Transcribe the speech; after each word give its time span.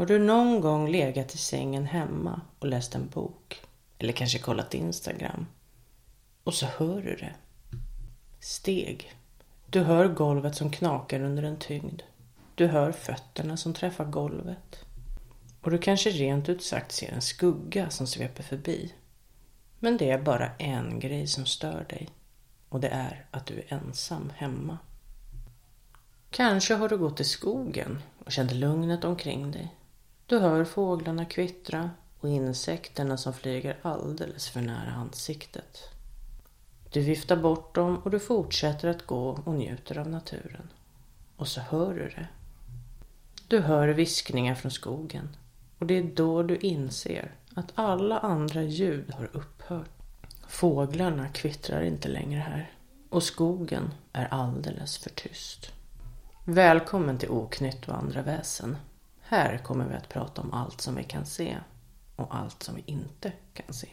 Har 0.00 0.06
du 0.06 0.18
någon 0.18 0.60
gång 0.60 0.88
legat 0.88 1.34
i 1.34 1.38
sängen 1.38 1.86
hemma 1.86 2.40
och 2.58 2.66
läst 2.66 2.94
en 2.94 3.08
bok? 3.08 3.62
Eller 3.98 4.12
kanske 4.12 4.38
kollat 4.38 4.74
Instagram? 4.74 5.46
Och 6.44 6.54
så 6.54 6.66
hör 6.66 7.02
du 7.02 7.16
det. 7.16 7.34
Steg. 8.40 9.12
Du 9.66 9.80
hör 9.80 10.08
golvet 10.08 10.54
som 10.54 10.70
knakar 10.70 11.20
under 11.20 11.42
en 11.42 11.56
tyngd. 11.56 12.02
Du 12.54 12.66
hör 12.66 12.92
fötterna 12.92 13.56
som 13.56 13.74
träffar 13.74 14.04
golvet. 14.04 14.84
Och 15.60 15.70
du 15.70 15.78
kanske 15.78 16.10
rent 16.10 16.48
ut 16.48 16.62
sagt 16.62 16.92
ser 16.92 17.12
en 17.12 17.22
skugga 17.22 17.90
som 17.90 18.06
sveper 18.06 18.42
förbi. 18.42 18.94
Men 19.78 19.96
det 19.96 20.10
är 20.10 20.18
bara 20.18 20.50
en 20.58 21.00
grej 21.00 21.26
som 21.26 21.46
stör 21.46 21.86
dig. 21.88 22.08
Och 22.68 22.80
det 22.80 22.88
är 22.88 23.26
att 23.30 23.46
du 23.46 23.54
är 23.58 23.74
ensam 23.74 24.32
hemma. 24.36 24.78
Kanske 26.30 26.74
har 26.74 26.88
du 26.88 26.98
gått 26.98 27.20
i 27.20 27.24
skogen 27.24 28.02
och 28.24 28.32
känt 28.32 28.52
lugnet 28.52 29.04
omkring 29.04 29.50
dig. 29.50 29.74
Du 30.30 30.38
hör 30.38 30.64
fåglarna 30.64 31.24
kvittra 31.24 31.90
och 32.20 32.28
insekterna 32.28 33.16
som 33.16 33.32
flyger 33.32 33.76
alldeles 33.82 34.48
för 34.48 34.60
nära 34.60 34.90
ansiktet. 34.90 35.78
Du 36.92 37.00
viftar 37.00 37.36
bort 37.36 37.74
dem 37.74 37.96
och 37.96 38.10
du 38.10 38.18
fortsätter 38.18 38.88
att 38.88 39.06
gå 39.06 39.40
och 39.44 39.54
njuter 39.54 39.98
av 39.98 40.08
naturen. 40.08 40.68
Och 41.36 41.48
så 41.48 41.60
hör 41.60 41.94
du 41.94 42.08
det. 42.08 42.28
Du 43.48 43.60
hör 43.60 43.88
viskningar 43.88 44.54
från 44.54 44.70
skogen 44.70 45.36
och 45.78 45.86
det 45.86 45.94
är 45.94 46.02
då 46.02 46.42
du 46.42 46.56
inser 46.56 47.34
att 47.54 47.72
alla 47.74 48.18
andra 48.18 48.62
ljud 48.62 49.14
har 49.14 49.30
upphört. 49.32 49.90
Fåglarna 50.48 51.28
kvittrar 51.28 51.82
inte 51.82 52.08
längre 52.08 52.40
här 52.40 52.70
och 53.08 53.22
skogen 53.22 53.94
är 54.12 54.28
alldeles 54.30 54.98
för 54.98 55.10
tyst. 55.10 55.72
Välkommen 56.44 57.18
till 57.18 57.30
Oknytt 57.30 57.88
och 57.88 57.98
andra 57.98 58.22
väsen. 58.22 58.76
Här 59.30 59.58
kommer 59.58 59.84
vi 59.84 59.94
att 59.94 60.08
prata 60.08 60.42
om 60.42 60.52
allt 60.52 60.80
som 60.80 60.94
vi 60.94 61.04
kan 61.04 61.26
se 61.26 61.56
och 62.16 62.34
allt 62.34 62.62
som 62.62 62.74
vi 62.74 62.82
inte 62.86 63.32
kan 63.54 63.74
se. 63.74 63.88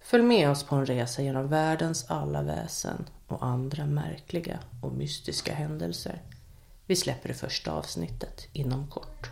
Följ 0.00 0.24
med 0.24 0.50
oss 0.50 0.64
på 0.64 0.74
en 0.74 0.86
resa 0.86 1.22
genom 1.22 1.48
världens 1.48 2.10
alla 2.10 2.42
väsen 2.42 3.06
och 3.26 3.44
andra 3.44 3.86
märkliga 3.86 4.58
och 4.82 4.92
mystiska 4.92 5.54
händelser. 5.54 6.22
Vi 6.86 6.96
släpper 6.96 7.28
det 7.28 7.34
första 7.34 7.72
avsnittet 7.72 8.48
inom 8.52 8.86
kort. 8.86 9.30